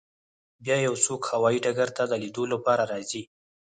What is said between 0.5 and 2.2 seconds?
بیا یو څوک هوایی ډګر ته د